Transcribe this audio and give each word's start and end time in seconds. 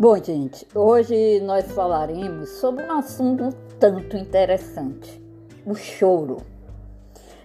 Bom, 0.00 0.16
gente, 0.16 0.66
hoje 0.74 1.40
nós 1.40 1.70
falaremos 1.72 2.48
sobre 2.52 2.82
um 2.84 2.98
assunto 2.98 3.44
um 3.44 3.52
tanto 3.78 4.16
interessante: 4.16 5.22
o 5.66 5.74
choro. 5.74 6.38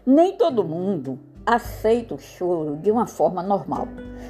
Nem 0.05 0.37
todo 0.37 0.63
mundo 0.63 1.19
aceita 1.45 2.15
o 2.15 2.17
choro 2.17 2.77
de 2.77 2.89
uma 2.89 3.07
forma 3.07 3.43
normal. 3.43 3.89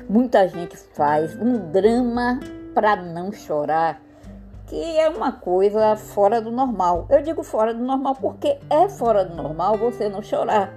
Muita 0.10 0.48
gente 0.48 0.76
faz 0.76 1.40
um 1.40 1.70
drama 1.70 2.40
para 2.74 2.96
não 2.96 3.32
chorar, 3.32 4.02
que 4.66 4.98
é 4.98 5.08
uma 5.08 5.32
coisa 5.32 5.96
fora 5.96 6.42
do 6.42 6.50
normal. 6.50 7.06
Eu 7.12 7.22
digo 7.22 7.44
fora 7.44 7.76
do 7.76 7.84
normal 7.84 8.16
porque 8.20 8.58
é 8.72 8.90
fora 8.90 9.24
do 9.24 9.36
normal 9.36 9.78
você 9.78 10.10
não 10.10 10.24
chorar. 10.24 10.74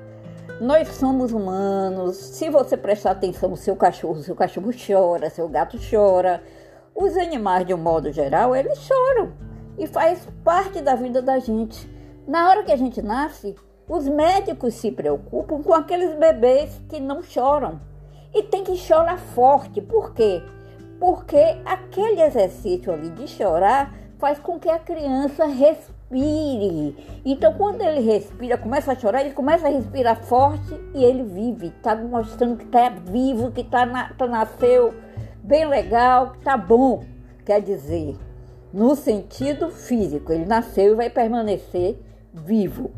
Nós 0.60 0.86
somos 0.88 1.32
humanos. 1.32 2.14
Se 2.14 2.50
você 2.50 2.76
prestar 2.76 3.12
atenção 3.12 3.56
seu 3.56 3.74
cachorro, 3.74 4.20
seu 4.22 4.36
cachorro 4.36 4.70
chora, 4.86 5.30
seu 5.30 5.48
gato 5.48 5.78
chora 5.90 6.42
os 7.00 7.16
animais, 7.16 7.64
de 7.64 7.72
um 7.72 7.78
modo 7.78 8.10
geral, 8.10 8.56
eles 8.56 8.76
choram 8.78 9.32
e 9.78 9.86
faz 9.86 10.26
parte 10.42 10.82
da 10.82 10.96
vida 10.96 11.22
da 11.22 11.38
gente. 11.38 11.88
Na 12.26 12.48
hora 12.48 12.64
que 12.64 12.72
a 12.72 12.76
gente 12.76 13.00
nasce, 13.00 13.54
os 13.88 14.08
médicos 14.08 14.74
se 14.74 14.90
preocupam 14.90 15.62
com 15.62 15.72
aqueles 15.72 16.14
bebês 16.16 16.82
que 16.88 16.98
não 16.98 17.22
choram. 17.22 17.80
E 18.34 18.42
tem 18.42 18.64
que 18.64 18.76
chorar 18.76 19.16
forte. 19.16 19.80
Por 19.80 20.12
quê? 20.12 20.42
Porque 20.98 21.38
aquele 21.64 22.20
exercício 22.20 22.92
ali 22.92 23.10
de 23.10 23.28
chorar 23.28 23.94
faz 24.18 24.40
com 24.40 24.58
que 24.58 24.68
a 24.68 24.80
criança 24.80 25.46
respire. 25.46 26.96
Então, 27.24 27.54
quando 27.54 27.80
ele 27.80 28.00
respira, 28.00 28.58
começa 28.58 28.90
a 28.90 28.96
chorar, 28.96 29.20
ele 29.20 29.32
começa 29.32 29.68
a 29.68 29.70
respirar 29.70 30.20
forte 30.24 30.74
e 30.92 31.04
ele 31.04 31.22
vive. 31.22 31.68
Está 31.68 31.94
mostrando 31.94 32.56
que 32.56 32.64
está 32.64 32.88
vivo, 32.88 33.52
que 33.52 33.62
tá, 33.62 33.86
na, 33.86 34.12
tá 34.14 34.26
nasceu 34.26 34.92
bem 35.48 35.66
legal, 35.66 36.34
tá 36.44 36.58
bom. 36.58 37.04
Quer 37.46 37.62
dizer, 37.62 38.14
no 38.70 38.94
sentido 38.94 39.70
físico, 39.70 40.30
ele 40.30 40.44
nasceu 40.44 40.92
e 40.92 40.94
vai 40.94 41.08
permanecer 41.08 41.98
vivo. 42.34 42.90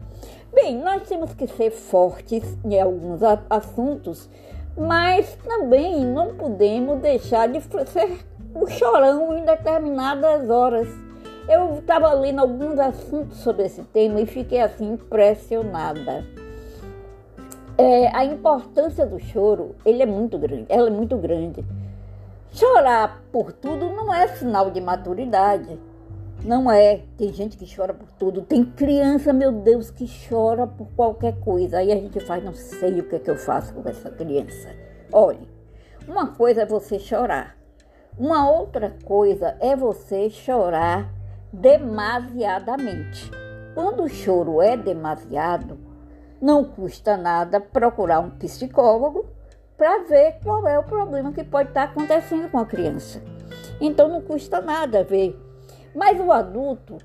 Bem, 0.52 0.76
nós 0.82 1.08
temos 1.08 1.32
que 1.32 1.46
ser 1.46 1.70
fortes 1.70 2.42
em 2.64 2.80
alguns 2.80 3.20
assuntos, 3.48 4.28
mas 4.76 5.32
também 5.44 6.04
não 6.04 6.34
podemos 6.34 6.98
deixar 6.98 7.46
de 7.46 7.60
ser 7.60 8.18
o 8.52 8.66
chorão 8.66 9.38
em 9.38 9.44
determinadas 9.44 10.50
horas. 10.50 10.88
Eu 11.48 11.78
estava 11.78 12.12
lendo 12.14 12.40
alguns 12.40 12.80
assuntos 12.80 13.38
sobre 13.38 13.66
esse 13.66 13.82
tema 13.84 14.20
e 14.20 14.26
fiquei 14.26 14.60
assim 14.60 14.94
impressionada. 14.94 16.24
É, 17.78 18.08
a 18.08 18.24
importância 18.24 19.06
do 19.06 19.20
choro, 19.20 19.76
ele 19.86 20.02
é 20.02 20.06
muito 20.06 20.36
grande, 20.36 20.66
ela 20.68 20.88
é 20.88 20.90
muito 20.90 21.16
grande. 21.16 21.64
Chorar 22.52 23.22
por 23.30 23.52
tudo 23.52 23.90
não 23.90 24.12
é 24.12 24.26
sinal 24.28 24.70
de 24.70 24.80
maturidade. 24.80 25.78
Não 26.44 26.70
é. 26.70 27.02
Tem 27.16 27.32
gente 27.32 27.56
que 27.56 27.74
chora 27.74 27.94
por 27.94 28.10
tudo. 28.12 28.42
Tem 28.42 28.64
criança, 28.64 29.32
meu 29.32 29.52
Deus, 29.52 29.90
que 29.90 30.06
chora 30.28 30.66
por 30.66 30.88
qualquer 30.96 31.38
coisa. 31.40 31.78
Aí 31.78 31.92
a 31.92 31.96
gente 31.96 32.18
faz, 32.20 32.42
não 32.42 32.54
sei 32.54 33.00
o 33.00 33.08
que, 33.08 33.16
é 33.16 33.18
que 33.18 33.30
eu 33.30 33.36
faço 33.36 33.74
com 33.74 33.88
essa 33.88 34.10
criança. 34.10 34.74
Olhe, 35.12 35.48
uma 36.08 36.28
coisa 36.28 36.62
é 36.62 36.66
você 36.66 36.98
chorar. 36.98 37.56
Uma 38.18 38.50
outra 38.50 38.96
coisa 39.04 39.56
é 39.60 39.76
você 39.76 40.28
chorar 40.28 41.12
demasiadamente. 41.52 43.30
Quando 43.74 44.02
o 44.02 44.08
choro 44.08 44.60
é 44.60 44.76
demasiado, 44.76 45.78
não 46.40 46.64
custa 46.64 47.16
nada 47.16 47.60
procurar 47.60 48.20
um 48.20 48.30
psicólogo 48.30 49.26
para 49.80 50.02
ver 50.02 50.36
qual 50.44 50.68
é 50.68 50.78
o 50.78 50.82
problema 50.82 51.32
que 51.32 51.42
pode 51.42 51.70
estar 51.70 51.86
tá 51.86 51.90
acontecendo 51.90 52.50
com 52.50 52.58
a 52.58 52.66
criança. 52.66 53.22
Então 53.80 54.10
não 54.10 54.20
custa 54.20 54.60
nada 54.60 55.02
ver. 55.02 55.34
Mas 55.94 56.20
o 56.20 56.30
adulto, 56.30 56.98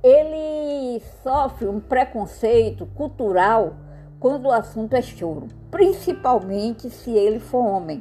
ele 0.00 1.02
sofre 1.24 1.66
um 1.66 1.80
preconceito 1.80 2.86
cultural 2.94 3.74
quando 4.20 4.46
o 4.46 4.52
assunto 4.52 4.94
é 4.94 5.02
choro, 5.02 5.48
principalmente 5.72 6.88
se 6.88 7.10
ele 7.10 7.40
for 7.40 7.66
homem. 7.66 8.00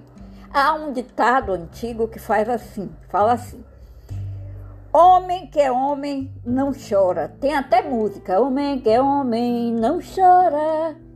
Há 0.53 0.75
um 0.75 0.93
ditado 0.93 1.51
antigo 1.51 2.07
que 2.07 2.19
faz 2.19 2.47
assim, 2.47 2.87
fala 3.09 3.33
assim: 3.33 3.65
Homem 4.93 5.47
que 5.47 5.59
é 5.59 5.71
homem 5.71 6.31
não 6.45 6.71
chora. 6.71 7.33
Tem 7.39 7.55
até 7.55 7.81
música: 7.81 8.39
Homem 8.39 8.79
que 8.79 8.91
é 8.91 9.01
homem 9.01 9.73
não 9.73 9.97
chora. 9.99 11.08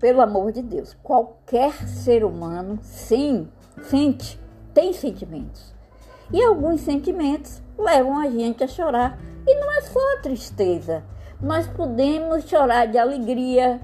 Pelo 0.00 0.22
amor 0.22 0.50
de 0.50 0.62
Deus, 0.62 0.96
qualquer 1.02 1.74
ser 1.86 2.24
humano, 2.24 2.78
sim, 2.82 3.46
sente, 3.82 4.40
tem 4.72 4.94
sentimentos. 4.94 5.74
E 6.32 6.42
alguns 6.42 6.80
sentimentos 6.80 7.60
levam 7.76 8.18
a 8.18 8.30
gente 8.30 8.64
a 8.64 8.66
chorar. 8.66 9.18
E 9.46 9.54
não 9.60 9.70
é 9.72 9.82
só 9.82 9.98
a 10.16 10.22
tristeza. 10.22 11.04
Nós 11.38 11.66
podemos 11.68 12.44
chorar 12.44 12.86
de 12.86 12.96
alegria, 12.96 13.78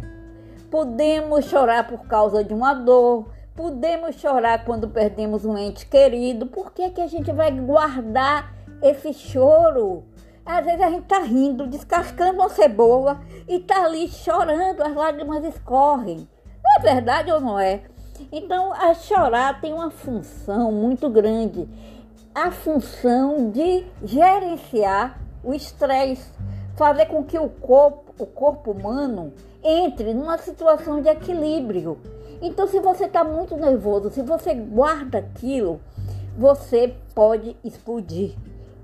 podemos 0.71 1.45
chorar 1.45 1.87
por 1.87 2.07
causa 2.07 2.43
de 2.43 2.55
uma 2.55 2.73
dor, 2.73 3.29
podemos 3.55 4.17
chorar 4.17 4.65
quando 4.65 4.89
perdemos 4.89 5.45
um 5.45 5.57
ente 5.59 5.87
querido. 5.87 6.47
Por 6.47 6.73
que, 6.73 6.89
que 6.91 7.01
a 7.01 7.07
gente 7.07 7.31
vai 7.31 7.51
guardar 7.51 8.55
esse 8.83 9.13
choro? 9.13 10.05
Às 10.47 10.65
vezes 10.65 10.81
a 10.81 10.91
gente 10.91 11.07
tá 11.07 11.19
rindo, 11.19 11.67
descascando 11.67 12.39
uma 12.39 12.49
cebola 12.49 13.21
e 13.49 13.59
tá 13.59 13.85
ali 13.85 14.07
chorando, 14.07 14.81
as 14.81 14.95
lágrimas 14.95 15.45
escorrem. 15.45 16.29
Não 16.63 16.79
é 16.79 16.95
verdade 16.95 17.33
ou 17.33 17.41
não 17.41 17.59
é? 17.59 17.83
Então, 18.31 18.73
a 18.73 18.95
chorar 18.95 19.61
tem 19.61 19.73
uma 19.73 19.91
função 19.91 20.71
muito 20.71 21.11
grande. 21.11 21.69
A 22.33 22.53
função 22.53 23.51
de 23.51 23.85
gerenciar 24.05 25.19
o 25.43 25.53
estresse, 25.53 26.31
fazer 26.77 27.07
com 27.07 27.25
que 27.25 27.39
o 27.39 27.49
corpo, 27.49 28.15
o 28.23 28.27
corpo 28.27 28.71
humano 28.71 29.33
entre 29.65 30.15
numa 30.15 30.39
situação 30.39 31.03
de 31.03 31.09
equilíbrio. 31.09 31.99
Então, 32.41 32.69
se 32.69 32.79
você 32.79 33.07
está 33.07 33.25
muito 33.25 33.57
nervoso, 33.57 34.11
se 34.11 34.23
você 34.23 34.55
guarda 34.55 35.19
aquilo, 35.19 35.81
você 36.37 36.95
pode 37.15 37.57
explodir. 37.65 38.37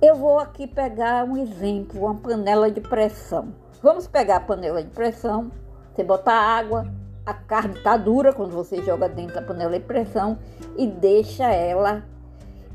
Eu 0.02 0.16
vou 0.16 0.40
aqui 0.40 0.66
pegar 0.66 1.24
um 1.24 1.36
exemplo, 1.36 2.00
uma 2.00 2.16
panela 2.16 2.68
de 2.68 2.80
pressão. 2.80 3.54
Vamos 3.80 4.08
pegar 4.08 4.38
a 4.38 4.40
panela 4.40 4.82
de 4.82 4.90
pressão, 4.90 5.52
você 5.94 6.02
botar 6.02 6.34
água, 6.34 6.92
a 7.24 7.32
carne 7.32 7.76
está 7.76 7.96
dura 7.96 8.32
quando 8.32 8.50
você 8.50 8.82
joga 8.82 9.08
dentro 9.08 9.36
da 9.36 9.42
panela 9.42 9.78
de 9.78 9.84
pressão 9.84 10.36
e 10.76 10.88
deixa 10.88 11.44
ela 11.44 12.02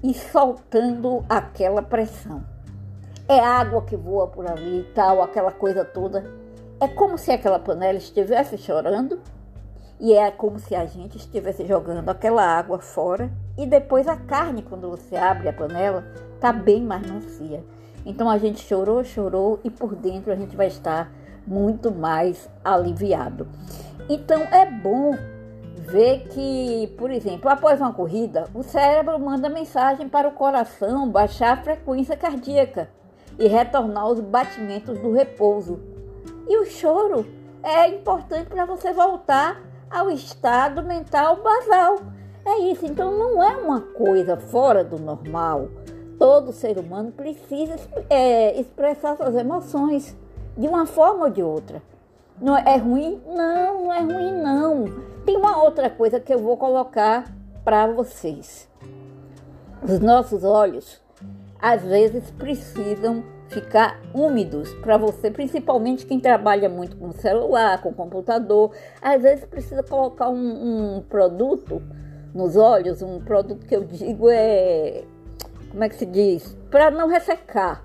ir 0.01 0.13
soltando 0.13 1.25
aquela 1.27 1.81
pressão. 1.81 2.45
É 3.27 3.41
água 3.41 3.81
que 3.81 3.97
voa 3.97 4.27
por 4.27 4.49
ali 4.49 4.79
e 4.79 4.94
tal, 4.94 5.21
aquela 5.21 5.51
coisa 5.51 5.83
toda. 5.83 6.23
É 6.79 6.88
como 6.88 7.17
se 7.17 7.29
aquela 7.29 7.59
panela 7.59 7.97
estivesse 7.97 8.57
chorando 8.57 9.19
e 9.99 10.13
é 10.13 10.31
como 10.31 10.59
se 10.59 10.73
a 10.73 10.85
gente 10.85 11.17
estivesse 11.17 11.65
jogando 11.65 12.07
aquela 12.07 12.45
água 12.45 12.79
fora 12.79 13.29
e 13.57 13.65
depois 13.65 14.07
a 14.07 14.15
carne, 14.15 14.61
quando 14.61 14.89
você 14.89 15.17
abre 15.17 15.49
a 15.49 15.53
panela, 15.53 16.05
tá 16.39 16.51
bem 16.51 16.83
mais 16.83 17.05
macia. 17.09 17.63
Então 18.05 18.29
a 18.29 18.37
gente 18.37 18.61
chorou, 18.61 19.03
chorou 19.03 19.59
e 19.63 19.69
por 19.69 19.95
dentro 19.95 20.31
a 20.31 20.35
gente 20.35 20.55
vai 20.55 20.67
estar 20.67 21.11
muito 21.45 21.91
mais 21.91 22.49
aliviado. 22.63 23.47
Então 24.09 24.41
é 24.43 24.65
bom 24.65 25.15
ver 25.75 26.27
que, 26.29 26.93
por 26.97 27.09
exemplo, 27.11 27.49
após 27.49 27.79
uma 27.79 27.93
corrida, 27.93 28.45
o 28.53 28.63
cérebro 28.63 29.19
manda 29.19 29.49
mensagem 29.49 30.07
para 30.09 30.27
o 30.27 30.33
coração 30.33 31.09
baixar 31.09 31.53
a 31.53 31.61
frequência 31.61 32.15
cardíaca 32.15 32.89
e 33.39 33.47
retornar 33.47 34.07
os 34.07 34.19
batimentos 34.19 34.99
do 34.99 35.13
repouso. 35.13 35.79
E 36.47 36.57
o 36.57 36.65
choro 36.65 37.25
é 37.63 37.89
importante 37.89 38.49
para 38.49 38.65
você 38.65 38.91
voltar 38.91 39.62
ao 39.89 40.09
estado 40.09 40.83
mental 40.83 41.38
basal. 41.41 41.97
É 42.45 42.59
isso, 42.71 42.85
então 42.85 43.12
não 43.12 43.44
é 43.44 43.57
uma 43.57 43.81
coisa 43.81 44.38
fora 44.38 44.83
do 44.83 44.97
normal. 44.97 45.69
Todo 46.17 46.51
ser 46.51 46.77
humano 46.77 47.11
precisa 47.11 47.75
é, 48.09 48.59
expressar 48.59 49.15
suas 49.15 49.35
emoções 49.35 50.15
de 50.57 50.67
uma 50.67 50.85
forma 50.85 51.25
ou 51.25 51.29
de 51.29 51.43
outra. 51.43 51.81
Não 52.41 52.57
é 52.57 52.77
ruim? 52.77 53.21
Não, 53.25 53.83
não 53.83 53.93
é 53.93 53.99
ruim 53.99 54.31
não. 54.33 54.85
Tem 55.25 55.35
uma 55.35 55.63
outra 55.63 55.89
coisa 55.89 56.19
que 56.19 56.33
eu 56.33 56.39
vou 56.39 56.57
colocar 56.57 57.31
para 57.63 57.87
vocês. 57.87 58.67
Os 59.83 59.99
nossos 59.99 60.43
olhos 60.43 61.01
às 61.59 61.83
vezes 61.83 62.29
precisam 62.31 63.23
ficar 63.49 63.99
úmidos 64.13 64.73
para 64.75 64.97
você, 64.97 65.31
principalmente 65.31 66.05
quem 66.05 66.19
trabalha 66.19 66.69
muito 66.69 66.97
com 66.97 67.11
celular, 67.11 67.81
com 67.81 67.93
computador. 67.93 68.71
Às 69.01 69.21
vezes 69.21 69.45
precisa 69.45 69.83
colocar 69.83 70.29
um, 70.29 70.97
um 70.97 71.01
produto 71.01 71.81
nos 72.33 72.55
olhos, 72.55 73.01
um 73.01 73.19
produto 73.19 73.65
que 73.65 73.75
eu 73.75 73.83
digo 73.83 74.29
é. 74.29 75.03
Como 75.69 75.83
é 75.83 75.89
que 75.89 75.95
se 75.95 76.05
diz? 76.05 76.57
Para 76.69 76.91
não 76.91 77.07
ressecar. 77.07 77.83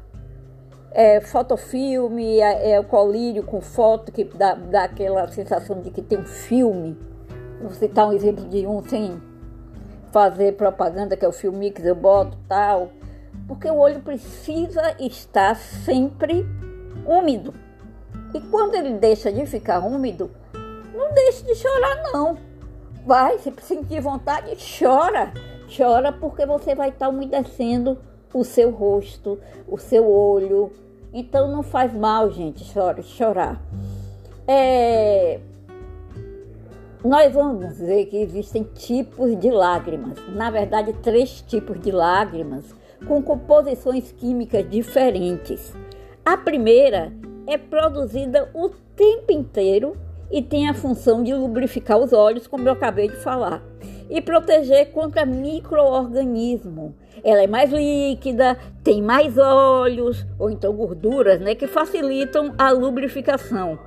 É 0.91 1.21
fotofilme, 1.21 2.39
é, 2.41 2.73
é 2.73 2.81
o 2.81 2.85
colírio 2.85 3.45
com 3.45 3.61
foto 3.61 4.13
que 4.13 4.25
dá, 4.25 4.55
dá 4.55 4.85
aquela 4.85 5.27
sensação 5.29 5.81
de 5.81 5.91
que 5.91 6.03
tem 6.03 6.19
um 6.19 6.27
filme. 6.27 6.99
Vou 7.61 7.71
citar 7.71 8.09
um 8.09 8.13
exemplo 8.13 8.49
de 8.49 8.67
um 8.67 8.83
sem 8.83 9.21
fazer 10.13 10.57
propaganda, 10.57 11.17
que 11.17 11.25
é 11.25 11.29
o 11.29 11.33
Filmix, 11.33 11.85
eu 11.85 11.95
boto 11.95 12.37
tal 12.47 12.91
porque 13.47 13.69
o 13.69 13.77
olho 13.77 14.01
precisa 14.01 14.97
estar 14.99 15.55
sempre 15.57 16.47
úmido. 17.07 17.53
E 18.35 18.41
quando 18.41 18.75
ele 18.75 18.95
deixa 18.95 19.33
de 19.33 19.45
ficar 19.47 19.81
úmido, 19.81 20.31
não 20.95 21.13
deixe 21.13 21.45
de 21.45 21.55
chorar 21.55 22.03
não. 22.13 22.39
Vai, 23.05 23.39
se 23.39 23.53
sentir 23.61 24.01
vontade, 24.01 24.57
chora. 24.79 25.33
Chora 25.77 26.13
porque 26.13 26.45
você 26.45 26.75
vai 26.75 26.91
estar 26.91 27.09
umedecendo 27.09 27.99
o 28.33 28.45
seu 28.45 28.71
rosto, 28.71 29.39
o 29.69 29.79
seu 29.79 30.11
olho. 30.11 30.73
Então 31.13 31.51
não 31.51 31.63
faz 31.63 31.93
mal, 31.93 32.31
gente, 32.31 32.65
chora, 32.73 33.03
chorar. 33.03 33.63
É, 34.47 35.41
nós 37.05 37.35
vamos 37.35 37.79
ver 37.79 38.07
que 38.07 38.17
existem 38.17 38.63
tipos 38.63 39.37
de 39.39 39.51
lágrimas, 39.51 40.17
na 40.29 40.51
verdade, 40.51 40.93
três 41.03 41.43
tipos 41.43 41.81
de 41.81 41.91
lágrimas 41.91 42.65
com 43.09 43.21
composições 43.21 44.13
químicas 44.13 44.69
diferentes. 44.71 45.75
A 46.25 46.37
primeira 46.37 47.13
é 47.47 47.59
produzida 47.59 48.49
o 48.55 48.69
tempo 48.95 49.33
inteiro 49.33 49.97
e 50.31 50.41
tem 50.41 50.69
a 50.69 50.75
função 50.75 51.25
de 51.25 51.35
lubrificar 51.35 51.99
os 51.99 52.13
olhos, 52.13 52.47
como 52.47 52.69
eu 52.69 52.73
acabei 52.73 53.09
de 53.09 53.17
falar, 53.17 53.63
e 54.13 54.21
proteger 54.21 54.93
contra 54.93 55.27
microorganismos. 55.27 56.93
Ela 57.25 57.43
é 57.43 57.47
mais 57.47 57.73
líquida, 57.73 58.57
tem 58.85 59.03
mais 59.03 59.37
óleos 59.37 60.25
ou 60.39 60.51
então 60.51 60.73
gorduras, 60.73 61.41
né, 61.41 61.55
que 61.55 61.67
facilitam 61.67 62.55
a 62.57 62.71
lubrificação 62.71 63.79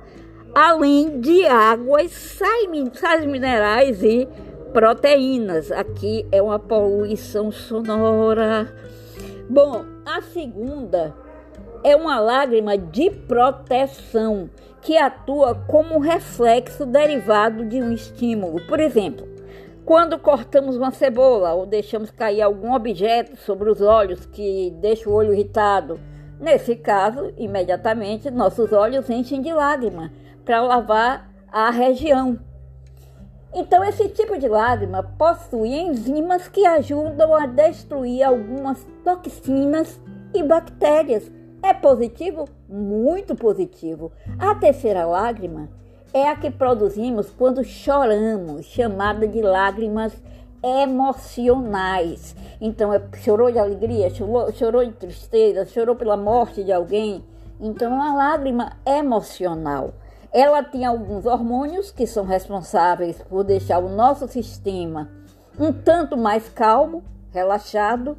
além 0.56 1.20
de 1.20 1.44
águas, 1.44 2.10
sais 2.12 3.26
minerais 3.26 4.02
e 4.02 4.26
proteínas. 4.72 5.70
Aqui 5.70 6.26
é 6.32 6.40
uma 6.40 6.58
poluição 6.58 7.52
sonora. 7.52 8.74
Bom, 9.50 9.84
a 10.06 10.22
segunda 10.22 11.14
é 11.84 11.94
uma 11.94 12.18
lágrima 12.18 12.78
de 12.78 13.10
proteção 13.10 14.48
que 14.80 14.96
atua 14.96 15.54
como 15.54 15.98
reflexo 15.98 16.86
derivado 16.86 17.66
de 17.66 17.82
um 17.82 17.92
estímulo. 17.92 18.66
Por 18.66 18.80
exemplo, 18.80 19.28
quando 19.86 20.18
cortamos 20.18 20.76
uma 20.76 20.90
cebola 20.90 21.52
ou 21.52 21.64
deixamos 21.64 22.10
cair 22.10 22.42
algum 22.42 22.74
objeto 22.74 23.36
sobre 23.36 23.70
os 23.70 23.80
olhos 23.80 24.26
que 24.26 24.74
deixa 24.80 25.08
o 25.08 25.12
olho 25.12 25.32
irritado, 25.32 26.00
nesse 26.40 26.74
caso, 26.74 27.32
imediatamente 27.38 28.28
nossos 28.28 28.72
olhos 28.72 29.08
enchem 29.08 29.40
de 29.40 29.52
lágrima 29.52 30.12
para 30.44 30.60
lavar 30.60 31.30
a 31.52 31.70
região. 31.70 32.36
Então, 33.54 33.84
esse 33.84 34.08
tipo 34.08 34.36
de 34.36 34.48
lágrima 34.48 35.04
possui 35.04 35.78
enzimas 35.78 36.48
que 36.48 36.66
ajudam 36.66 37.32
a 37.32 37.46
destruir 37.46 38.24
algumas 38.24 38.84
toxinas 39.04 40.00
e 40.34 40.42
bactérias. 40.42 41.30
É 41.62 41.72
positivo? 41.72 42.48
Muito 42.68 43.36
positivo. 43.36 44.10
A 44.36 44.52
terceira 44.56 45.06
lágrima 45.06 45.68
é 46.16 46.30
a 46.30 46.34
que 46.34 46.50
produzimos 46.50 47.28
quando 47.28 47.62
choramos, 47.62 48.64
chamada 48.64 49.28
de 49.28 49.42
lágrimas 49.42 50.14
emocionais. 50.64 52.34
Então, 52.58 52.90
é, 52.90 53.02
chorou 53.22 53.52
de 53.52 53.58
alegria, 53.58 54.08
chorou, 54.08 54.50
chorou 54.50 54.82
de 54.82 54.92
tristeza, 54.92 55.66
chorou 55.66 55.94
pela 55.94 56.16
morte 56.16 56.64
de 56.64 56.72
alguém. 56.72 57.22
Então, 57.60 57.92
é 57.92 57.94
uma 57.94 58.14
lágrima 58.14 58.78
emocional. 58.86 59.92
Ela 60.32 60.62
tem 60.62 60.86
alguns 60.86 61.26
hormônios 61.26 61.90
que 61.90 62.06
são 62.06 62.24
responsáveis 62.24 63.20
por 63.28 63.44
deixar 63.44 63.78
o 63.78 63.90
nosso 63.90 64.26
sistema 64.26 65.10
um 65.58 65.70
tanto 65.70 66.16
mais 66.16 66.48
calmo, 66.48 67.04
relaxado. 67.30 68.16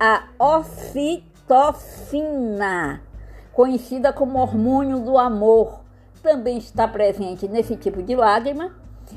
A 0.00 0.28
ocitocina, 0.38 1.82
conhecida 3.52 4.14
como 4.14 4.38
hormônio 4.38 5.00
do 5.00 5.18
amor, 5.18 5.83
também 6.24 6.58
está 6.58 6.88
presente 6.88 7.46
nesse 7.46 7.76
tipo 7.76 8.02
de 8.02 8.16
lágrima. 8.16 8.72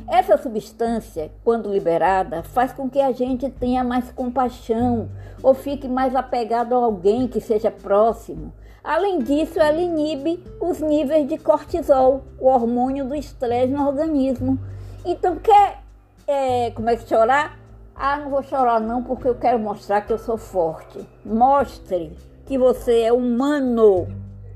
Essa 0.07 0.37
substância, 0.37 1.31
quando 1.43 1.71
liberada, 1.71 2.43
faz 2.43 2.71
com 2.71 2.87
que 2.87 2.99
a 2.99 3.11
gente 3.11 3.49
tenha 3.49 3.83
mais 3.83 4.11
compaixão 4.11 5.09
ou 5.41 5.55
fique 5.55 5.87
mais 5.87 6.15
apegado 6.15 6.75
a 6.75 6.77
alguém 6.77 7.27
que 7.27 7.41
seja 7.41 7.71
próximo 7.71 8.53
Além 8.87 9.19
disso, 9.19 9.59
ela 9.59 9.81
inibe 9.81 10.41
os 10.61 10.79
níveis 10.79 11.27
de 11.27 11.37
cortisol, 11.37 12.23
o 12.39 12.47
hormônio 12.47 13.03
do 13.03 13.15
estresse 13.15 13.67
no 13.67 13.85
organismo. 13.85 14.57
Então, 15.03 15.35
quer 15.35 15.83
é, 16.25 16.71
como 16.71 16.89
é 16.89 16.95
que 16.95 17.05
chorar? 17.05 17.59
Ah, 17.93 18.15
não 18.15 18.29
vou 18.29 18.41
chorar 18.41 18.79
não, 18.79 19.03
porque 19.03 19.27
eu 19.27 19.35
quero 19.35 19.59
mostrar 19.59 19.99
que 20.03 20.13
eu 20.13 20.17
sou 20.17 20.37
forte. 20.37 21.05
Mostre 21.25 22.15
que 22.45 22.57
você 22.57 23.01
é 23.01 23.11
humano. 23.11 24.07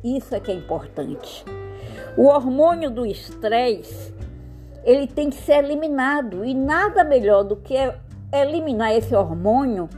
Isso 0.02 0.34
é 0.34 0.40
que 0.40 0.50
é 0.50 0.56
importante. 0.56 1.44
O 2.18 2.26
hormônio 2.26 2.92
do 2.92 3.06
estresse, 3.06 4.14
ele 4.84 5.08
tem 5.08 5.30
que 5.30 5.38
ser 5.38 5.64
eliminado 5.64 6.44
e 6.44 6.54
nada 6.54 7.04
melhor 7.04 7.44
do 7.44 7.56
que 7.56 7.76
eliminar 8.34 8.94
esse 8.94 9.16
hormônio 9.16 9.90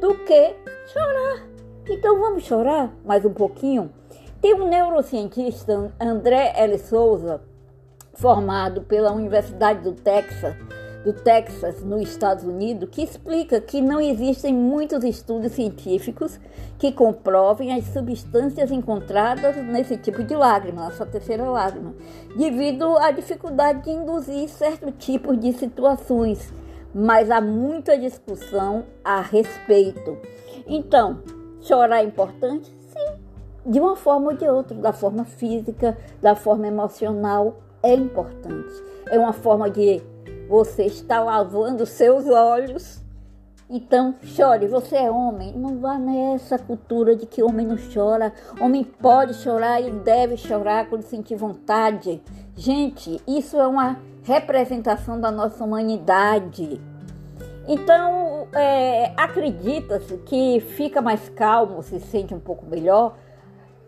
do 0.00 0.14
que 0.14 0.54
chorar. 0.86 1.46
Então 1.88 2.20
vamos 2.20 2.44
chorar 2.44 2.90
mais 3.04 3.24
um 3.24 3.32
pouquinho? 3.32 3.92
Tem 4.40 4.54
um 4.54 4.68
neurocientista, 4.68 5.92
André 6.00 6.52
L. 6.56 6.78
Souza, 6.78 7.42
formado 8.14 8.82
pela 8.82 9.12
Universidade 9.12 9.82
do 9.82 9.92
Texas, 9.92 10.54
do 11.08 11.14
Texas, 11.14 11.82
nos 11.82 12.02
Estados 12.02 12.44
Unidos, 12.44 12.90
que 12.92 13.02
explica 13.02 13.62
que 13.62 13.80
não 13.80 13.98
existem 13.98 14.52
muitos 14.52 15.02
estudos 15.02 15.52
científicos 15.52 16.38
que 16.78 16.92
comprovem 16.92 17.72
as 17.72 17.86
substâncias 17.86 18.70
encontradas 18.70 19.56
nesse 19.56 19.96
tipo 19.96 20.22
de 20.22 20.36
lágrima, 20.36 20.86
essa 20.86 21.06
terceira 21.06 21.44
lágrima, 21.44 21.94
devido 22.36 22.98
à 22.98 23.10
dificuldade 23.10 23.84
de 23.84 23.90
induzir 23.90 24.50
certos 24.50 24.92
tipos 24.98 25.40
de 25.40 25.54
situações, 25.54 26.52
mas 26.94 27.30
há 27.30 27.40
muita 27.40 27.96
discussão 27.96 28.84
a 29.02 29.22
respeito. 29.22 30.18
Então, 30.66 31.22
Chorar 31.62 32.02
é 32.02 32.04
importante? 32.04 32.70
Sim, 32.80 33.16
de 33.64 33.80
uma 33.80 33.96
forma 33.96 34.32
ou 34.32 34.36
de 34.36 34.46
outra, 34.46 34.76
da 34.76 34.92
forma 34.92 35.24
física, 35.24 35.96
da 36.20 36.34
forma 36.34 36.66
emocional, 36.66 37.60
é 37.82 37.94
importante. 37.94 38.74
É 39.10 39.18
uma 39.18 39.32
forma 39.32 39.70
de 39.70 40.02
você 40.48 40.84
estar 40.84 41.20
lavando 41.20 41.84
seus 41.84 42.26
olhos. 42.26 43.02
Então, 43.70 44.14
chore, 44.22 44.66
você 44.66 44.96
é 44.96 45.10
homem, 45.10 45.52
não 45.52 45.78
vá 45.78 45.98
nessa 45.98 46.58
cultura 46.58 47.14
de 47.14 47.26
que 47.26 47.42
homem 47.42 47.66
não 47.66 47.76
chora. 47.92 48.32
Homem 48.58 48.82
pode 48.82 49.34
chorar 49.34 49.82
e 49.82 49.90
deve 49.90 50.38
chorar 50.38 50.88
quando 50.88 51.02
sentir 51.02 51.36
vontade. 51.36 52.22
Gente, 52.56 53.20
isso 53.28 53.58
é 53.58 53.66
uma 53.66 53.98
representação 54.22 55.20
da 55.20 55.30
nossa 55.30 55.62
humanidade. 55.62 56.80
Então, 57.66 58.48
é, 58.54 59.12
acredita-se 59.14 60.16
que 60.18 60.60
fica 60.60 61.02
mais 61.02 61.28
calmo, 61.28 61.82
se 61.82 62.00
sente 62.00 62.32
um 62.32 62.40
pouco 62.40 62.64
melhor, 62.64 63.18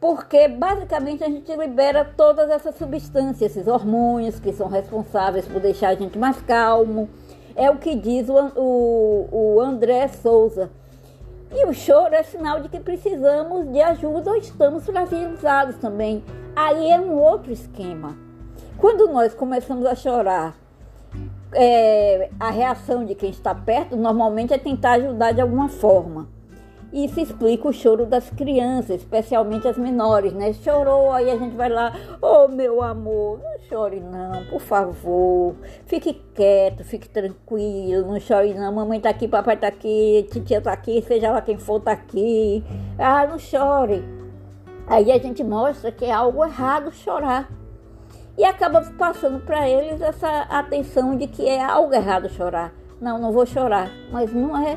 porque 0.00 0.48
basicamente 0.48 1.22
a 1.22 1.28
gente 1.28 1.54
libera 1.54 2.04
todas 2.04 2.48
essas 2.48 2.74
substâncias, 2.76 3.52
esses 3.52 3.68
hormônios 3.68 4.40
que 4.40 4.52
são 4.52 4.66
responsáveis 4.66 5.46
por 5.46 5.60
deixar 5.60 5.90
a 5.90 5.94
gente 5.94 6.18
mais 6.18 6.40
calmo. 6.40 7.08
É 7.54 7.70
o 7.70 7.76
que 7.76 7.94
diz 7.94 8.28
o, 8.28 8.34
o, 8.56 9.28
o 9.30 9.60
André 9.60 10.08
Souza. 10.08 10.70
E 11.52 11.66
o 11.66 11.74
choro 11.74 12.14
é 12.14 12.22
sinal 12.22 12.60
de 12.60 12.68
que 12.68 12.80
precisamos 12.80 13.70
de 13.70 13.82
ajuda 13.82 14.30
ou 14.30 14.36
estamos 14.36 14.86
fragilizados 14.86 15.76
também. 15.76 16.24
Aí 16.56 16.90
é 16.90 16.98
um 16.98 17.12
outro 17.18 17.52
esquema. 17.52 18.16
Quando 18.78 19.12
nós 19.12 19.34
começamos 19.34 19.84
a 19.84 19.94
chorar 19.94 20.56
é, 21.52 22.30
a 22.38 22.50
reação 22.50 23.04
de 23.04 23.14
quem 23.14 23.30
está 23.30 23.54
perto 23.54 23.96
normalmente 23.96 24.54
é 24.54 24.58
tentar 24.58 24.92
ajudar 24.92 25.32
de 25.32 25.40
alguma 25.40 25.68
forma. 25.68 26.28
Isso 26.92 27.20
explica 27.20 27.68
o 27.68 27.72
choro 27.72 28.04
das 28.04 28.30
crianças, 28.30 29.00
especialmente 29.00 29.68
as 29.68 29.78
menores, 29.78 30.32
né? 30.32 30.52
Chorou, 30.52 31.12
aí 31.12 31.30
a 31.30 31.36
gente 31.36 31.54
vai 31.54 31.68
lá, 31.68 31.92
oh 32.20 32.48
meu 32.48 32.82
amor, 32.82 33.38
não 33.38 33.58
chore 33.68 34.00
não, 34.00 34.44
por 34.46 34.60
favor. 34.60 35.54
Fique 35.86 36.20
quieto, 36.34 36.82
fique 36.82 37.08
tranquilo, 37.08 38.08
não 38.08 38.18
chore 38.18 38.54
não. 38.54 38.72
Mamãe 38.72 39.00
tá 39.00 39.10
aqui, 39.10 39.28
papai 39.28 39.56
tá 39.56 39.68
aqui, 39.68 40.26
titia 40.32 40.60
tá 40.60 40.72
aqui, 40.72 41.00
seja 41.02 41.30
lá 41.30 41.40
quem 41.40 41.58
for 41.58 41.80
tá 41.80 41.92
aqui. 41.92 42.64
Ah, 42.98 43.24
não 43.24 43.38
chore. 43.38 44.04
Aí 44.88 45.12
a 45.12 45.18
gente 45.18 45.44
mostra 45.44 45.92
que 45.92 46.04
é 46.04 46.12
algo 46.12 46.44
errado 46.44 46.90
chorar 46.90 47.48
e 48.36 48.44
acaba 48.44 48.80
passando 48.98 49.38
para 49.38 49.68
eles 49.68 50.00
essa 50.00 50.40
atenção 50.48 51.16
de 51.16 51.28
que 51.28 51.46
é 51.46 51.62
algo 51.62 51.94
errado 51.94 52.28
chorar. 52.28 52.72
Não, 53.00 53.16
não 53.16 53.30
vou 53.30 53.46
chorar, 53.46 53.88
mas 54.10 54.32
não 54.32 54.56
é. 54.56 54.76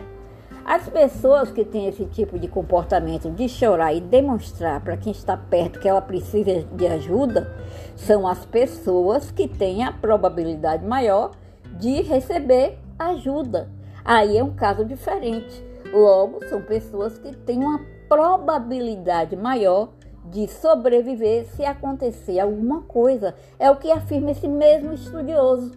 As 0.65 0.87
pessoas 0.87 1.51
que 1.51 1.65
têm 1.65 1.87
esse 1.87 2.05
tipo 2.05 2.39
de 2.39 2.47
comportamento 2.47 3.29
de 3.29 3.49
chorar 3.49 3.93
e 3.93 3.99
demonstrar 3.99 4.79
para 4.79 4.95
quem 4.95 5.11
está 5.11 5.35
perto 5.35 5.79
que 5.79 5.89
ela 5.89 6.01
precisa 6.01 6.63
de 6.63 6.87
ajuda 6.87 7.53
são 7.97 8.25
as 8.25 8.45
pessoas 8.45 9.29
que 9.29 9.47
têm 9.47 9.83
a 9.83 9.91
probabilidade 9.91 10.85
maior 10.85 11.31
de 11.77 12.01
receber 12.01 12.79
ajuda. 12.97 13.69
Aí 14.05 14.37
é 14.37 14.43
um 14.43 14.53
caso 14.53 14.85
diferente. 14.85 15.63
Logo, 15.91 16.45
são 16.47 16.61
pessoas 16.61 17.19
que 17.19 17.35
têm 17.35 17.59
uma 17.59 17.81
probabilidade 18.07 19.35
maior 19.35 19.89
de 20.25 20.47
sobreviver 20.47 21.45
se 21.55 21.65
acontecer 21.65 22.39
alguma 22.39 22.83
coisa. 22.83 23.35
É 23.59 23.69
o 23.69 23.75
que 23.75 23.91
afirma 23.91 24.31
esse 24.31 24.47
mesmo 24.47 24.93
estudioso. 24.93 25.71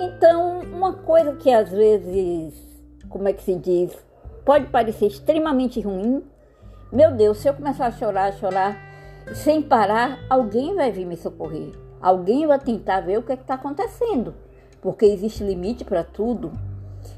Então, 0.00 0.60
uma 0.72 0.94
coisa 0.94 1.34
que 1.36 1.52
às 1.52 1.70
vezes, 1.70 2.61
como 3.12 3.28
é 3.28 3.32
que 3.32 3.42
se 3.42 3.54
diz, 3.54 3.96
pode 4.44 4.66
parecer 4.66 5.06
extremamente 5.06 5.80
ruim. 5.80 6.24
Meu 6.90 7.12
Deus, 7.12 7.38
se 7.38 7.48
eu 7.48 7.54
começar 7.54 7.86
a 7.86 7.92
chorar, 7.92 8.28
a 8.28 8.32
chorar 8.32 8.76
sem 9.34 9.62
parar, 9.62 10.18
alguém 10.28 10.74
vai 10.74 10.90
vir 10.90 11.06
me 11.06 11.16
socorrer. 11.16 11.72
Alguém 12.00 12.46
vai 12.46 12.58
tentar 12.58 13.00
ver 13.00 13.18
o 13.18 13.22
que 13.22 13.32
é 13.32 13.34
está 13.36 13.54
acontecendo, 13.54 14.34
porque 14.80 15.04
existe 15.04 15.44
limite 15.44 15.84
para 15.84 16.02
tudo. 16.02 16.50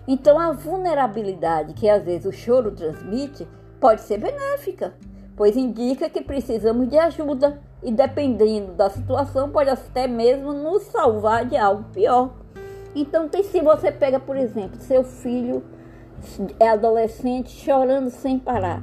Então, 0.06 0.38
a 0.38 0.52
vulnerabilidade 0.52 1.72
que 1.72 1.88
às 1.88 2.02
vezes 2.02 2.26
o 2.26 2.32
choro 2.32 2.70
transmite 2.72 3.48
pode 3.80 4.02
ser 4.02 4.18
benéfica 4.18 4.92
pois 5.36 5.56
indica 5.56 6.08
que 6.08 6.22
precisamos 6.22 6.88
de 6.88 6.98
ajuda 6.98 7.60
e, 7.82 7.92
dependendo 7.92 8.72
da 8.72 8.88
situação, 8.88 9.50
pode 9.50 9.70
até 9.70 10.06
mesmo 10.06 10.52
nos 10.52 10.84
salvar 10.84 11.44
de 11.44 11.56
algo 11.56 11.84
pior. 11.92 12.32
Então, 12.94 13.28
tem, 13.28 13.42
se 13.42 13.60
você 13.60 13.90
pega, 13.90 14.20
por 14.20 14.36
exemplo, 14.36 14.80
seu 14.80 15.02
filho 15.02 15.64
adolescente 16.60 17.50
chorando 17.50 18.10
sem 18.10 18.38
parar, 18.38 18.82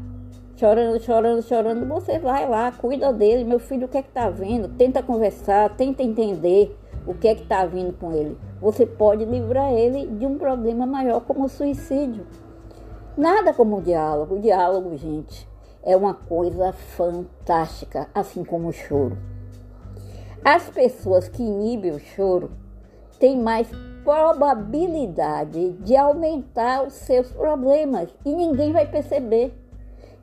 chorando, 0.55 0.99
chorando, 0.99 1.41
chorando, 1.41 1.87
você 1.87 2.19
vai 2.19 2.47
lá, 2.47 2.71
cuida 2.71 3.11
dele, 3.11 3.43
meu 3.43 3.59
filho, 3.59 3.85
o 3.85 3.89
que 3.89 3.97
é 3.97 4.01
que 4.01 4.09
está 4.09 4.29
vendo? 4.29 4.69
Tenta 4.69 5.01
conversar, 5.01 5.75
tenta 5.75 6.03
entender 6.03 6.77
o 7.05 7.13
que 7.13 7.27
é 7.27 7.35
que 7.35 7.43
está 7.43 7.65
vindo 7.65 7.93
com 7.93 8.11
ele. 8.11 8.37
Você 8.61 8.85
pode 8.85 9.25
livrar 9.25 9.71
ele 9.71 10.05
de 10.05 10.25
um 10.25 10.37
problema 10.37 10.85
maior 10.85 11.21
como 11.21 11.45
o 11.45 11.49
suicídio. 11.49 12.25
Nada 13.17 13.53
como 13.53 13.77
o 13.77 13.81
diálogo. 13.81 14.35
O 14.35 14.39
diálogo, 14.39 14.95
gente, 14.97 15.47
é 15.83 15.97
uma 15.97 16.13
coisa 16.13 16.71
fantástica, 16.71 18.07
assim 18.13 18.43
como 18.43 18.67
o 18.67 18.73
choro. 18.73 19.17
As 20.43 20.69
pessoas 20.69 21.27
que 21.27 21.43
inibem 21.43 21.91
o 21.91 21.99
choro 21.99 22.51
têm 23.19 23.39
mais 23.39 23.69
probabilidade 24.03 25.73
de 25.73 25.95
aumentar 25.95 26.83
os 26.83 26.93
seus 26.93 27.31
problemas 27.31 28.09
e 28.25 28.33
ninguém 28.33 28.71
vai 28.71 28.85
perceber. 28.85 29.53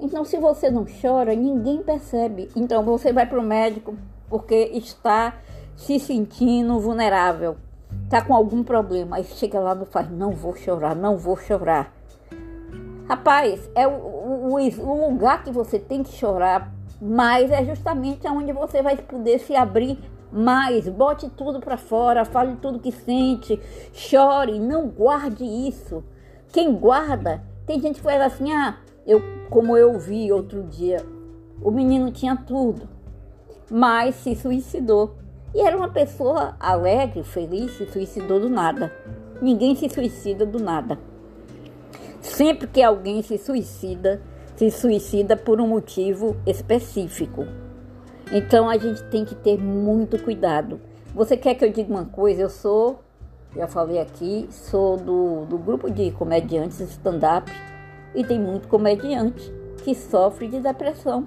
Então, 0.00 0.24
se 0.24 0.38
você 0.38 0.70
não 0.70 0.84
chora, 0.84 1.34
ninguém 1.34 1.82
percebe. 1.82 2.48
Então, 2.54 2.84
você 2.84 3.12
vai 3.12 3.26
para 3.26 3.38
o 3.38 3.42
médico 3.42 3.96
porque 4.28 4.70
está 4.74 5.38
se 5.76 5.98
sentindo 5.98 6.78
vulnerável, 6.78 7.56
está 8.04 8.22
com 8.22 8.34
algum 8.34 8.62
problema. 8.62 9.16
Aí 9.16 9.24
chega 9.24 9.58
lá 9.58 9.76
e 9.80 9.86
faz: 9.86 10.10
Não 10.10 10.32
vou 10.32 10.54
chorar, 10.54 10.94
não 10.94 11.16
vou 11.16 11.36
chorar. 11.36 11.92
Rapaz, 13.08 13.70
é 13.74 13.86
o, 13.88 13.90
o, 13.90 14.54
o 14.54 15.08
lugar 15.08 15.42
que 15.42 15.50
você 15.50 15.78
tem 15.78 16.02
que 16.02 16.12
chorar 16.12 16.72
mais 17.00 17.50
é 17.50 17.64
justamente 17.64 18.26
onde 18.28 18.52
você 18.52 18.82
vai 18.82 18.96
poder 18.96 19.38
se 19.38 19.54
abrir 19.54 19.98
mais. 20.32 20.88
Bote 20.88 21.28
tudo 21.30 21.60
para 21.60 21.76
fora, 21.76 22.24
fale 22.24 22.56
tudo 22.56 22.78
que 22.78 22.92
sente, 22.92 23.60
chore, 23.92 24.58
não 24.58 24.88
guarde 24.88 25.44
isso. 25.44 26.04
Quem 26.52 26.74
guarda, 26.74 27.42
tem 27.66 27.80
gente 27.80 27.96
que 27.96 28.02
fala 28.02 28.26
assim: 28.26 28.52
ah, 28.52 28.78
eu, 29.06 29.22
como 29.50 29.76
eu 29.76 29.98
vi 29.98 30.32
outro 30.32 30.62
dia, 30.62 31.04
o 31.62 31.70
menino 31.70 32.10
tinha 32.10 32.36
tudo, 32.36 32.88
mas 33.70 34.14
se 34.16 34.34
suicidou. 34.34 35.16
E 35.54 35.60
era 35.60 35.76
uma 35.76 35.88
pessoa 35.88 36.56
alegre, 36.60 37.22
feliz, 37.22 37.72
se 37.72 37.86
suicidou 37.86 38.38
do 38.38 38.50
nada. 38.50 38.92
Ninguém 39.40 39.74
se 39.74 39.88
suicida 39.88 40.44
do 40.44 40.58
nada. 40.58 40.98
Sempre 42.20 42.66
que 42.66 42.82
alguém 42.82 43.22
se 43.22 43.38
suicida, 43.38 44.20
se 44.56 44.70
suicida 44.70 45.36
por 45.36 45.60
um 45.60 45.66
motivo 45.66 46.36
específico. 46.46 47.46
Então 48.30 48.68
a 48.68 48.76
gente 48.76 49.02
tem 49.04 49.24
que 49.24 49.34
ter 49.34 49.58
muito 49.58 50.22
cuidado. 50.22 50.80
Você 51.14 51.36
quer 51.36 51.54
que 51.54 51.64
eu 51.64 51.72
diga 51.72 51.90
uma 51.90 52.04
coisa? 52.04 52.42
Eu 52.42 52.50
sou, 52.50 53.00
já 53.56 53.66
falei 53.66 53.98
aqui, 53.98 54.46
sou 54.50 54.96
do, 54.96 55.46
do 55.46 55.56
grupo 55.56 55.90
de 55.90 56.10
comediantes 56.12 56.80
stand-up 56.80 57.50
e 58.14 58.22
tem 58.22 58.38
muito 58.38 58.68
comediante 58.68 59.52
que 59.82 59.94
sofre 59.94 60.48
de 60.48 60.60
depressão 60.60 61.26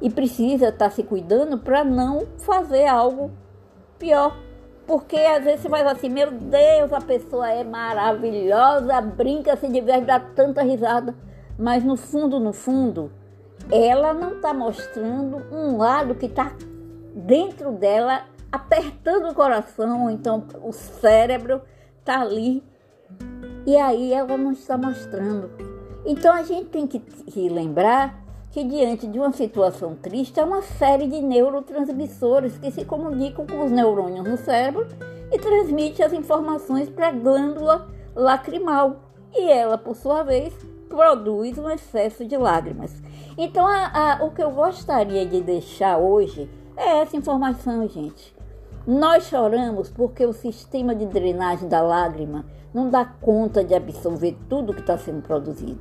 e 0.00 0.08
precisa 0.08 0.68
estar 0.68 0.86
tá 0.86 0.90
se 0.90 1.02
cuidando 1.02 1.58
para 1.58 1.84
não 1.84 2.26
fazer 2.38 2.86
algo 2.86 3.30
pior. 3.98 4.36
Porque 4.86 5.16
às 5.16 5.44
vezes 5.44 5.60
você 5.60 5.68
vai 5.68 5.82
assim, 5.82 6.08
meu 6.08 6.30
Deus, 6.30 6.92
a 6.92 7.00
pessoa 7.00 7.50
é 7.50 7.62
maravilhosa, 7.62 9.00
brinca, 9.00 9.56
se 9.56 9.68
diverte, 9.68 10.06
dá 10.06 10.18
tanta 10.18 10.62
risada. 10.62 11.14
Mas 11.58 11.84
no 11.84 11.96
fundo, 11.96 12.40
no 12.40 12.52
fundo, 12.52 13.12
ela 13.72 14.12
não 14.12 14.34
está 14.34 14.52
mostrando 14.52 15.44
um 15.52 15.76
lado 15.76 16.14
que 16.14 16.26
está 16.26 16.52
dentro 17.14 17.72
dela, 17.72 18.24
apertando 18.50 19.30
o 19.30 19.34
coração, 19.34 20.10
então 20.10 20.44
o 20.62 20.72
cérebro 20.72 21.60
está 21.98 22.20
ali. 22.20 22.62
E 23.66 23.76
aí 23.76 24.12
ela 24.12 24.36
não 24.36 24.52
está 24.52 24.76
mostrando. 24.76 25.50
Então 26.04 26.34
a 26.34 26.42
gente 26.42 26.66
tem 26.66 26.86
que 26.86 27.48
lembrar 27.48 28.18
que 28.50 28.64
diante 28.64 29.06
de 29.06 29.18
uma 29.18 29.32
situação 29.32 29.94
triste 29.94 30.40
há 30.40 30.44
uma 30.44 30.62
série 30.62 31.06
de 31.06 31.20
neurotransmissores 31.20 32.58
que 32.58 32.70
se 32.72 32.84
comunicam 32.84 33.46
com 33.46 33.64
os 33.64 33.70
neurônios 33.70 34.28
no 34.28 34.36
cérebro 34.36 34.88
e 35.30 35.38
transmite 35.38 36.02
as 36.02 36.12
informações 36.12 36.88
para 36.88 37.08
a 37.08 37.12
glândula 37.12 37.88
lacrimal 38.14 38.96
e 39.32 39.48
ela, 39.48 39.78
por 39.78 39.94
sua 39.94 40.24
vez, 40.24 40.52
produz 40.88 41.56
um 41.56 41.70
excesso 41.70 42.24
de 42.24 42.36
lágrimas. 42.36 42.92
Então, 43.42 43.66
a, 43.66 44.18
a, 44.18 44.22
o 44.22 44.32
que 44.32 44.42
eu 44.42 44.50
gostaria 44.50 45.24
de 45.24 45.40
deixar 45.40 45.96
hoje 45.96 46.46
é 46.76 46.98
essa 46.98 47.16
informação, 47.16 47.88
gente. 47.88 48.36
Nós 48.86 49.28
choramos 49.28 49.88
porque 49.88 50.26
o 50.26 50.34
sistema 50.34 50.94
de 50.94 51.06
drenagem 51.06 51.66
da 51.66 51.80
lágrima 51.80 52.44
não 52.74 52.90
dá 52.90 53.02
conta 53.02 53.64
de 53.64 53.74
absorver 53.74 54.36
tudo 54.46 54.74
que 54.74 54.82
está 54.82 54.98
sendo 54.98 55.22
produzido. 55.22 55.80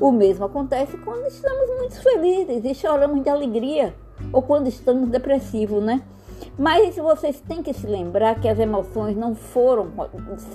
O 0.00 0.12
mesmo 0.12 0.44
acontece 0.44 0.96
quando 0.98 1.26
estamos 1.26 1.68
muito 1.76 2.00
felizes 2.00 2.64
e 2.64 2.72
choramos 2.72 3.20
de 3.20 3.30
alegria 3.30 3.92
ou 4.32 4.40
quando 4.40 4.68
estamos 4.68 5.08
depressivos, 5.08 5.82
né? 5.82 6.04
Mas 6.58 6.96
vocês 6.96 7.40
têm 7.40 7.62
que 7.62 7.72
se 7.72 7.86
lembrar 7.86 8.40
que 8.40 8.48
as 8.48 8.58
emoções 8.58 9.16
não 9.16 9.34
foram, 9.34 9.90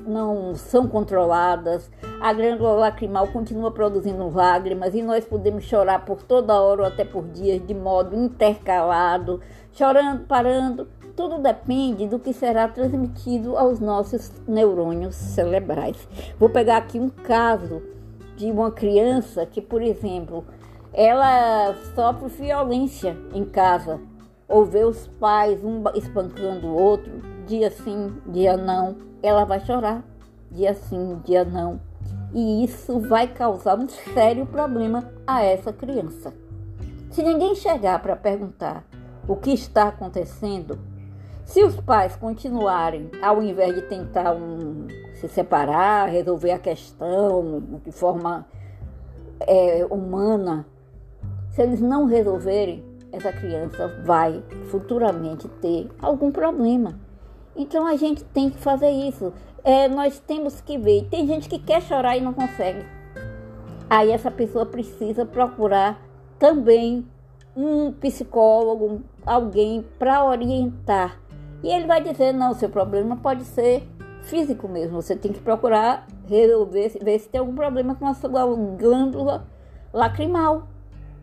não 0.06 0.56
são 0.56 0.88
controladas. 0.88 1.90
A 2.20 2.34
glândula 2.34 2.74
lacrimal 2.74 3.28
continua 3.28 3.72
produzindo 3.72 4.30
lágrimas 4.30 4.96
e 4.96 5.02
nós 5.02 5.26
podemos 5.26 5.64
chorar 5.64 6.06
por 6.06 6.24
toda 6.24 6.60
hora 6.60 6.82
ou 6.82 6.88
até 6.88 7.06
por 7.06 7.28
dias 7.28 7.66
de 7.66 7.74
modo 7.74 8.16
intercalado, 8.16 9.42
chorando, 9.74 10.26
parando. 10.26 10.88
Tudo 11.16 11.40
depende 11.40 12.08
do 12.08 12.18
que 12.18 12.34
será 12.34 12.68
transmitido 12.68 13.58
aos 13.58 13.80
nossos 13.80 14.32
neurônios 14.48 15.16
cerebrais. 15.16 16.08
Vou 16.40 16.50
pegar 16.50 16.78
aqui 16.78 17.00
um 17.00 17.10
caso 17.10 17.82
de 18.36 18.50
uma 18.50 18.72
criança 18.72 19.46
que, 19.46 19.62
por 19.62 19.82
exemplo, 19.82 20.44
ela 20.94 21.76
sofre 21.96 22.28
violência 22.30 23.16
em 23.34 23.46
casa, 23.46 24.00
ou 24.51 24.65
vê 24.65 24.84
os 24.84 25.08
pais 25.08 25.63
um 25.63 25.81
espancando 25.96 26.67
o 26.67 26.75
outro, 26.75 27.12
dia 27.48 27.72
sim, 27.72 28.13
dia 28.27 28.58
não, 28.58 28.98
ela 29.24 29.46
vai 29.46 29.62
chorar, 29.62 30.03
dia 30.51 30.74
sim, 30.74 31.20
dia 31.24 31.46
não. 31.46 31.79
E 32.34 32.63
isso 32.63 33.00
vai 33.00 33.27
causar 33.27 33.79
um 33.79 33.88
sério 33.88 34.46
problema 34.46 35.10
a 35.25 35.41
essa 35.41 35.72
criança. 35.72 36.34
Se 37.10 37.24
ninguém 37.24 37.55
chegar 37.55 38.01
para 38.01 38.15
perguntar 38.15 38.86
o 39.27 39.36
que 39.36 39.51
está 39.51 39.88
acontecendo, 39.88 40.77
se 41.46 41.63
os 41.63 41.79
pais 41.81 42.15
continuarem, 42.15 43.10
ao 43.22 43.41
invés 43.41 43.74
de 43.75 43.81
tentar 43.84 44.34
um, 44.34 44.88
se 45.15 45.27
separar, 45.27 46.10
resolver 46.10 46.51
a 46.51 46.60
questão 46.60 47.63
de 47.84 47.91
forma 47.91 48.46
é, 49.41 49.86
humana, 49.89 50.65
se 51.50 51.62
eles 51.62 51.81
não 51.81 52.05
resolverem, 52.05 52.91
essa 53.12 53.32
criança 53.32 53.88
vai 54.06 54.44
futuramente 54.70 55.48
ter 55.62 55.89
algum 56.01 56.32
problema. 56.32 57.00
Então 57.56 57.86
a 57.86 57.96
gente 57.96 58.24
tem 58.24 58.50
que 58.50 58.58
fazer 58.58 58.89
isso. 58.89 59.34
É, 59.63 59.88
nós 59.88 60.20
temos 60.20 60.62
que 60.62 60.77
ver. 60.77 61.08
Tem 61.10 61.27
gente 61.27 61.50
que 61.50 61.60
quer 61.60 61.82
chorar 61.82 62.18
e 62.18 62.22
não 62.22 62.34
consegue. 62.34 62.86
Aí 63.89 64.12
essa 64.12 64.32
pessoa 64.32 64.65
precisa 64.65 65.25
procurar 65.25 66.01
também 66.39 67.06
um 67.56 67.91
psicólogo, 67.91 69.01
alguém 69.25 69.86
para 70.00 70.24
orientar 70.24 71.22
e 71.63 71.70
ele 71.70 71.86
vai 71.86 72.01
dizer: 72.01 72.34
não, 72.34 72.53
seu 72.53 72.70
problema 72.70 73.18
pode 73.18 73.44
ser 73.46 73.88
físico 74.22 74.68
mesmo. 74.68 75.01
Você 75.01 75.15
tem 75.15 75.32
que 75.32 75.39
procurar 75.39 76.08
resolver, 76.27 76.98
ver 77.01 77.20
se 77.20 77.30
tem 77.30 77.39
algum 77.39 77.56
problema 77.56 77.96
com 77.96 78.08
a 78.08 78.13
sua 78.13 78.46
glândula 78.77 79.46
lacrimal. 79.94 80.68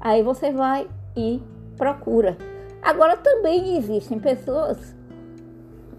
Aí 0.00 0.22
você 0.22 0.52
vai 0.52 0.88
e 1.16 1.42
procura. 1.78 2.36
Agora 2.82 3.16
também 3.16 3.78
existem 3.78 4.18
pessoas 4.18 4.94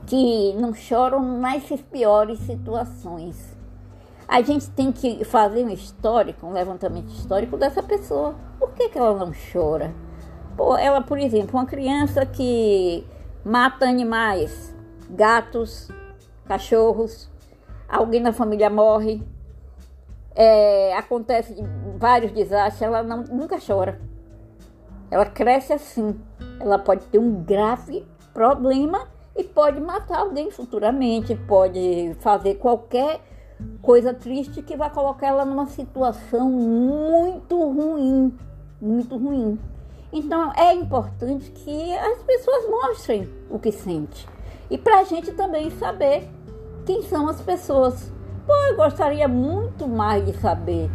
que 0.06 0.54
não 0.54 0.74
choram 0.74 1.40
nas 1.40 1.64
piores 1.92 2.40
situações. 2.40 3.58
A 4.28 4.42
gente 4.42 4.70
tem 4.72 4.92
que 4.92 5.24
fazer 5.24 5.64
um 5.64 5.70
histórico, 5.70 6.46
um 6.46 6.52
levantamento 6.52 7.10
histórico 7.10 7.58
dessa 7.58 7.82
pessoa. 7.82 8.36
Por 8.60 8.72
que, 8.74 8.90
que 8.90 8.98
ela 8.98 9.18
não 9.18 9.32
chora? 9.52 9.94
Pô, 10.56 10.76
ela, 10.78 11.02
por 11.02 11.18
exemplo, 11.18 11.58
uma 11.58 11.66
criança 11.66 12.26
que 12.26 13.04
mata 13.44 13.88
animais, 13.88 14.76
gatos, 15.10 15.90
cachorros, 16.46 17.30
alguém 17.88 18.22
na 18.22 18.34
família 18.34 18.70
morre, 18.70 19.24
é, 20.36 20.96
acontece 20.96 21.56
vários 21.98 22.32
desastres, 22.32 22.82
ela 22.82 23.02
não, 23.02 23.24
nunca 23.24 23.58
chora. 23.60 24.00
Ela 25.12 25.26
cresce 25.26 25.74
assim. 25.74 26.20
Ela 26.60 26.78
pode 26.78 27.06
ter 27.08 27.20
um 27.20 27.44
grave 27.44 28.06
problema 28.34 29.08
e 29.36 29.44
pode 29.44 29.80
matar 29.80 30.20
alguém 30.20 30.52
futuramente, 30.52 31.36
pode 31.36 32.16
fazer 32.20 32.56
qualquer 32.56 33.22
coisa 33.82 34.14
triste 34.14 34.62
que 34.62 34.76
vai 34.76 34.90
colocar 34.90 35.28
ela 35.28 35.46
numa 35.46 35.66
situação 35.68 36.50
muito 36.50 37.58
ruim, 37.58 38.38
muito 38.82 39.18
ruim. 39.18 39.60
Então 40.12 40.52
é 40.56 40.74
importante 40.74 41.52
que 41.52 41.98
as 41.98 42.24
pessoas 42.24 42.70
mostrem 42.70 43.30
o 43.50 43.60
que 43.60 43.72
sente. 43.72 44.28
E 44.70 44.78
para 44.78 45.00
a 45.00 45.04
gente 45.04 45.32
também 45.34 45.70
saber 45.72 46.30
quem 46.86 47.04
são 47.04 47.28
as 47.28 47.42
pessoas. 47.42 48.12
Pô, 48.46 48.54
eu 48.70 48.76
gostaria 48.76 49.28
muito 49.28 49.88
mais 49.88 50.26
de 50.26 50.34
saber 50.40 50.90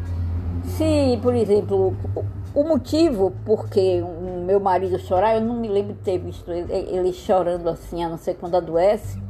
se, 0.65 1.19
por 1.23 1.35
exemplo, 1.35 1.97
o 2.55 2.63
motivo 2.63 3.33
porque 3.45 4.01
o 4.01 4.45
meu 4.45 4.61
marido 4.61 4.99
chorar, 4.99 5.35
eu 5.35 5.41
não 5.41 5.57
me 5.57 5.69
lembro 5.69 5.95
de 5.95 6.01
ter 6.01 6.19
visto 6.19 6.51
ele, 6.53 6.73
ele 6.73 7.13
chorando 7.13 7.69
assim, 7.69 8.05
a 8.05 8.09
não 8.09 8.17
ser 8.17 8.35
quando 8.35 8.57
adoece, 8.57 9.21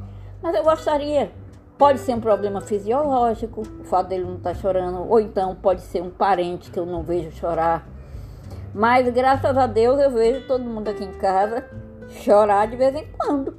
mas 0.42 0.54
eu 0.54 0.62
gostaria. 0.62 1.32
Pode 1.76 1.98
ser 2.00 2.14
um 2.14 2.20
problema 2.20 2.60
fisiológico, 2.60 3.62
o 3.62 3.84
fato 3.84 4.08
dele 4.08 4.24
não 4.24 4.36
estar 4.36 4.50
tá 4.50 4.54
chorando, 4.54 5.10
ou 5.10 5.18
então 5.18 5.56
pode 5.56 5.80
ser 5.80 6.02
um 6.02 6.10
parente 6.10 6.70
que 6.70 6.78
eu 6.78 6.86
não 6.86 7.02
vejo 7.02 7.32
chorar. 7.32 7.84
Mas 8.72 9.08
graças 9.08 9.56
a 9.56 9.66
Deus 9.66 9.98
eu 9.98 10.10
vejo 10.10 10.46
todo 10.46 10.62
mundo 10.62 10.88
aqui 10.88 11.04
em 11.04 11.12
casa 11.12 11.64
chorar 12.08 12.66
de 12.68 12.76
vez 12.76 12.94
em 12.94 13.06
quando. 13.16 13.56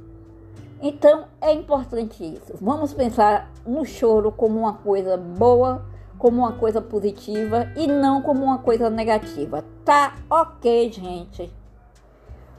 Então 0.80 1.24
é 1.40 1.52
importante 1.52 2.22
isso. 2.22 2.54
Vamos 2.60 2.94
pensar 2.94 3.50
no 3.66 3.84
choro 3.84 4.30
como 4.30 4.58
uma 4.58 4.74
coisa 4.74 5.16
boa, 5.16 5.84
como 6.18 6.38
uma 6.38 6.52
coisa 6.52 6.80
positiva 6.80 7.70
e 7.76 7.86
não 7.86 8.22
como 8.22 8.44
uma 8.44 8.58
coisa 8.58 8.88
negativa. 8.90 9.64
Tá 9.84 10.14
ok, 10.30 10.90
gente. 10.92 11.52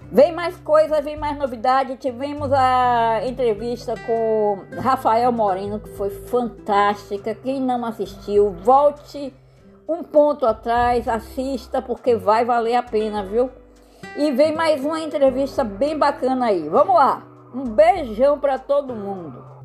Vem 0.10 0.32
mais 0.32 0.56
coisa, 0.58 1.02
vem 1.02 1.18
mais 1.18 1.38
novidade. 1.38 1.98
Tivemos 1.98 2.52
a 2.54 3.22
entrevista 3.26 3.94
com 4.06 4.60
Rafael 4.80 5.32
Moreno, 5.32 5.80
que 5.80 5.90
foi 5.90 6.10
fantástica. 6.10 7.36
Quem 7.36 7.62
não 7.62 7.84
assistiu, 7.84 8.52
volte 8.64 9.34
um 9.88 10.04
ponto 10.04 10.46
atrás, 10.46 11.08
assista, 11.08 11.82
porque 11.82 12.16
vai 12.16 12.46
valer 12.46 12.76
a 12.76 12.84
pena, 12.84 13.24
viu? 13.24 13.50
E 14.16 14.32
vem 14.32 14.56
mais 14.56 14.84
uma 14.84 15.00
entrevista 15.00 15.64
bem 15.64 15.98
bacana 15.98 16.48
aí. 16.48 16.68
Vamos 16.70 16.96
lá. 16.96 17.24
Um 17.54 17.64
beijão 17.64 18.40
para 18.40 18.58
todo 18.58 18.96
mundo. 18.96 19.57